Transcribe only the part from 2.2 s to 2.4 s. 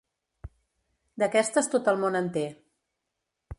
en